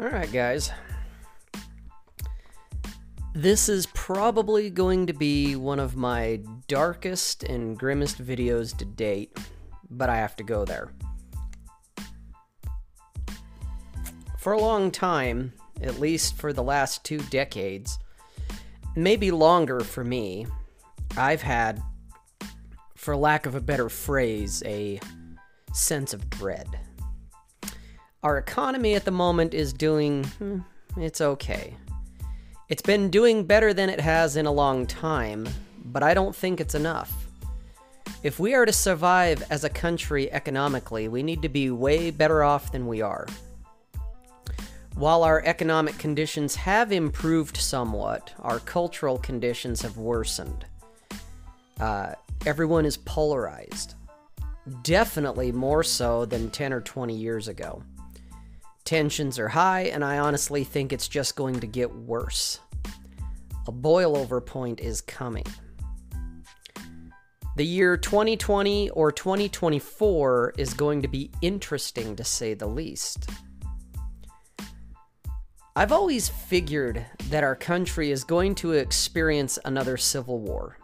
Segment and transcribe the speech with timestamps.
[0.00, 0.72] Alright, guys.
[3.34, 9.36] This is probably going to be one of my darkest and grimmest videos to date,
[9.90, 10.90] but I have to go there.
[14.38, 15.52] For a long time,
[15.82, 17.98] at least for the last two decades,
[18.96, 20.46] maybe longer for me,
[21.14, 21.82] I've had,
[22.96, 24.98] for lack of a better phrase, a
[25.74, 26.66] sense of dread.
[28.22, 30.58] Our economy at the moment is doing, hmm,
[30.98, 31.74] it's okay.
[32.68, 35.48] It's been doing better than it has in a long time,
[35.86, 37.10] but I don't think it's enough.
[38.22, 42.44] If we are to survive as a country economically, we need to be way better
[42.44, 43.26] off than we are.
[44.96, 50.66] While our economic conditions have improved somewhat, our cultural conditions have worsened.
[51.80, 52.12] Uh,
[52.44, 53.94] everyone is polarized.
[54.82, 57.82] Definitely more so than 10 or 20 years ago.
[58.90, 62.58] Tensions are high, and I honestly think it's just going to get worse.
[63.68, 65.46] A boil over point is coming.
[67.54, 73.30] The year 2020 or 2024 is going to be interesting to say the least.
[75.76, 80.79] I've always figured that our country is going to experience another civil war.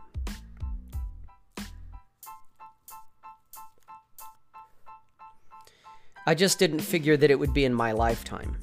[6.28, 8.56] I just didn't figure that it would be in my lifetime.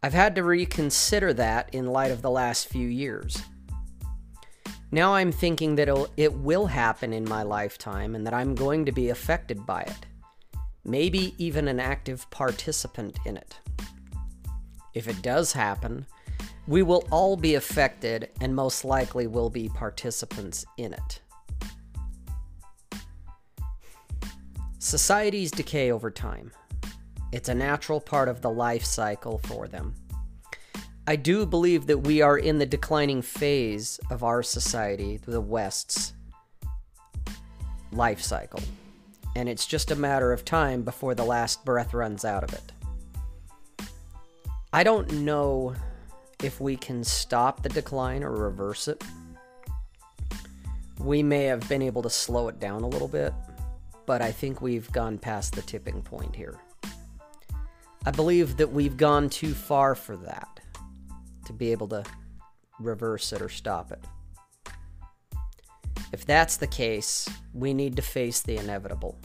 [0.00, 3.42] I've had to reconsider that in light of the last few years.
[4.92, 8.92] Now I'm thinking that it will happen in my lifetime and that I'm going to
[8.92, 10.06] be affected by it.
[10.84, 13.58] Maybe even an active participant in it.
[14.94, 16.06] If it does happen,
[16.66, 21.20] we will all be affected and most likely will be participants in it.
[24.82, 26.50] Societies decay over time.
[27.32, 29.94] It's a natural part of the life cycle for them.
[31.06, 36.14] I do believe that we are in the declining phase of our society, the West's
[37.92, 38.62] life cycle.
[39.36, 42.72] And it's just a matter of time before the last breath runs out of it.
[44.72, 45.74] I don't know
[46.42, 49.04] if we can stop the decline or reverse it.
[50.98, 53.34] We may have been able to slow it down a little bit,
[54.06, 56.58] but I think we've gone past the tipping point here.
[58.06, 60.60] I believe that we've gone too far for that
[61.46, 62.04] to be able to
[62.78, 64.04] reverse it or stop it.
[66.12, 69.18] If that's the case, we need to face the inevitable.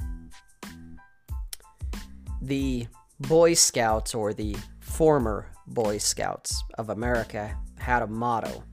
[2.41, 2.87] The
[3.21, 8.63] Boy Scouts, or the former Boy Scouts of America, had a motto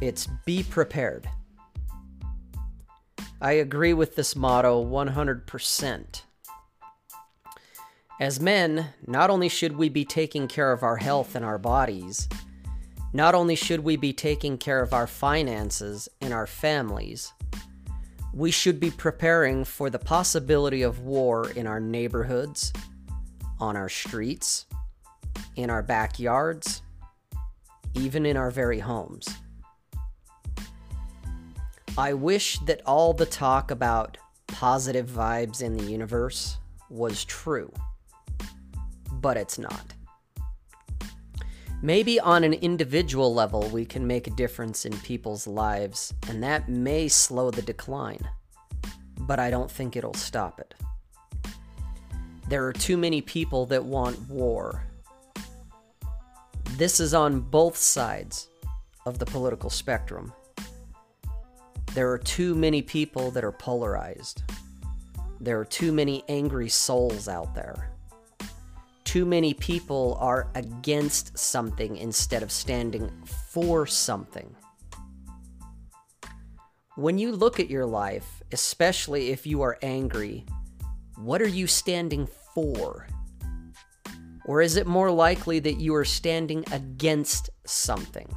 [0.00, 1.28] it's be prepared.
[3.40, 6.22] I agree with this motto 100%.
[8.18, 12.28] As men, not only should we be taking care of our health and our bodies,
[13.12, 17.34] not only should we be taking care of our finances and our families,
[18.32, 22.72] we should be preparing for the possibility of war in our neighborhoods,
[23.60, 24.64] on our streets,
[25.56, 26.80] in our backyards,
[27.94, 29.28] even in our very homes.
[31.98, 34.18] I wish that all the talk about
[34.48, 36.58] positive vibes in the universe
[36.90, 37.72] was true,
[39.12, 39.94] but it's not.
[41.80, 46.68] Maybe on an individual level, we can make a difference in people's lives, and that
[46.68, 48.28] may slow the decline,
[49.20, 50.74] but I don't think it'll stop it.
[52.48, 54.84] There are too many people that want war.
[56.72, 58.48] This is on both sides
[59.06, 60.34] of the political spectrum.
[61.96, 64.42] There are too many people that are polarized.
[65.40, 67.90] There are too many angry souls out there.
[69.04, 73.10] Too many people are against something instead of standing
[73.50, 74.54] for something.
[76.96, 80.44] When you look at your life, especially if you are angry,
[81.16, 83.06] what are you standing for?
[84.44, 88.28] Or is it more likely that you are standing against something?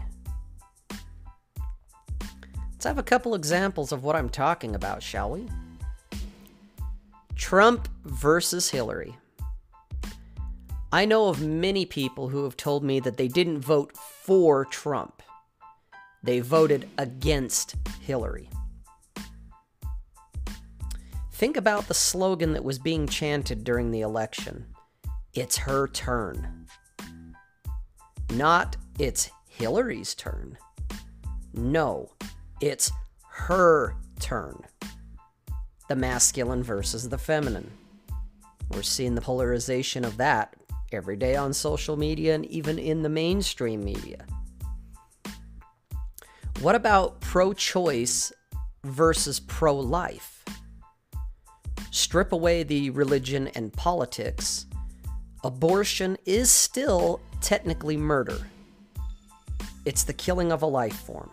[2.80, 5.50] Let's have a couple examples of what I'm talking about, shall we?
[7.36, 9.18] Trump versus Hillary.
[10.90, 15.22] I know of many people who have told me that they didn't vote for Trump.
[16.24, 18.50] They voted against Hillary.
[21.34, 24.66] Think about the slogan that was being chanted during the election
[25.34, 26.66] It's her turn.
[28.32, 30.58] Not, it's Hillary's turn.
[31.54, 32.12] No,
[32.62, 32.92] it's
[33.30, 34.62] her turn.
[35.88, 37.72] The masculine versus the feminine.
[38.70, 40.56] We're seeing the polarization of that
[40.92, 44.26] every day on social media and even in the mainstream media.
[46.62, 48.34] What about pro choice
[48.84, 50.44] versus pro life?
[51.92, 54.66] Strip away the religion and politics.
[55.44, 58.38] Abortion is still technically murder.
[59.86, 61.32] It's the killing of a life form.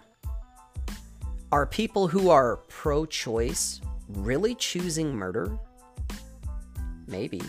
[1.52, 5.56] Are people who are pro choice really choosing murder?
[7.06, 7.40] Maybe.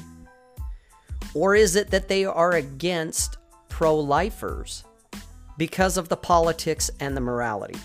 [1.34, 3.38] Or is it that they are against
[3.70, 4.84] pro lifers
[5.58, 7.80] because of the politics and the morality?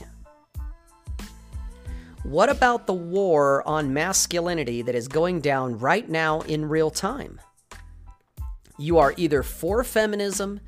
[2.24, 7.40] What about the war on masculinity that is going down right now in real time?
[8.78, 10.60] You are either for feminism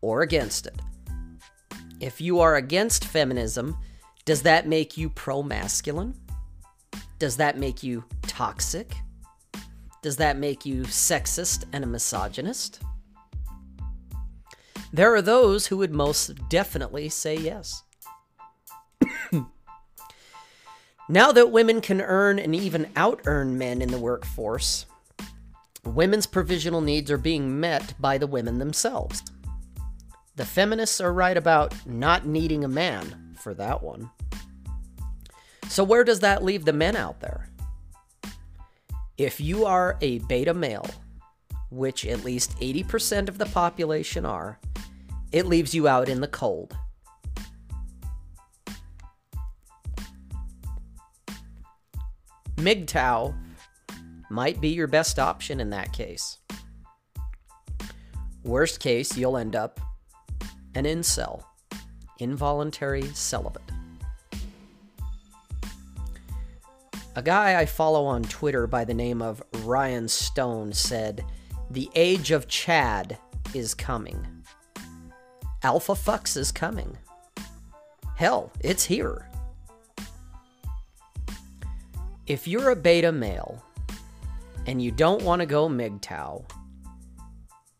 [0.00, 0.80] or against it.
[2.00, 3.76] If you are against feminism,
[4.30, 6.14] does that make you pro masculine?
[7.18, 8.94] Does that make you toxic?
[10.02, 12.80] Does that make you sexist and a misogynist?
[14.92, 17.82] There are those who would most definitely say yes.
[21.08, 24.86] now that women can earn and even out earn men in the workforce,
[25.84, 29.24] women's provisional needs are being met by the women themselves.
[30.36, 34.10] The feminists are right about not needing a man for that one.
[35.68, 37.48] So, where does that leave the men out there?
[39.16, 40.88] If you are a beta male,
[41.70, 44.58] which at least 80% of the population are,
[45.32, 46.76] it leaves you out in the cold.
[52.56, 53.34] MGTOW
[54.30, 56.38] might be your best option in that case.
[58.44, 59.80] Worst case, you'll end up
[60.74, 61.42] an incel,
[62.20, 63.62] involuntary celibate.
[67.16, 71.24] A guy I follow on Twitter by the name of Ryan Stone said,
[71.70, 73.18] The age of Chad
[73.52, 74.26] is coming.
[75.62, 76.96] Alpha Fucks is coming.
[78.16, 79.28] Hell, it's here.
[82.26, 83.62] If you're a beta male
[84.66, 86.44] and you don't want to go MGTOW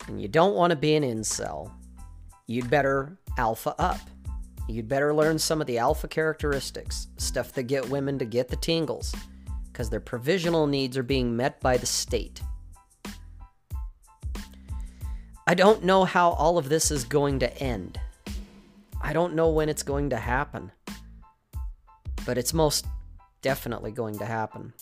[0.08, 1.70] and you don't want to be an incel,
[2.46, 4.00] you'd better alpha up.
[4.68, 8.56] You'd better learn some of the alpha characteristics, stuff that get women to get the
[8.56, 9.14] tingles,
[9.72, 12.40] because their provisional needs are being met by the state.
[15.46, 17.98] I don't know how all of this is going to end.
[19.02, 20.70] I don't know when it's going to happen.
[22.24, 22.86] But it's most
[23.42, 24.74] definitely going to happen.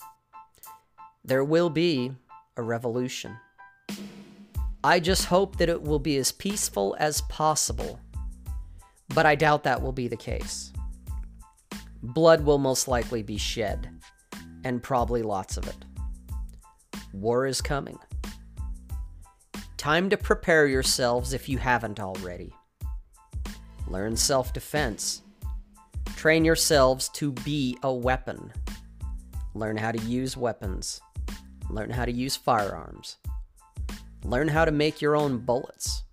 [1.23, 2.13] There will be
[2.57, 3.37] a revolution.
[4.83, 7.99] I just hope that it will be as peaceful as possible
[9.13, 10.71] but I doubt that will be the case.
[12.01, 13.89] Blood will most likely be shed,
[14.63, 15.85] and probably lots of it.
[17.13, 17.97] War is coming.
[19.77, 22.53] Time to prepare yourselves if you haven't already.
[23.87, 25.21] Learn self defense.
[26.15, 28.51] Train yourselves to be a weapon.
[29.53, 31.01] Learn how to use weapons.
[31.69, 33.17] Learn how to use firearms.
[34.23, 36.03] Learn how to make your own bullets.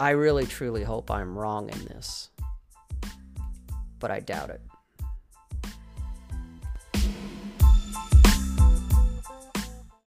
[0.00, 2.30] I really truly hope I'm wrong in this,
[3.98, 4.62] but I doubt it.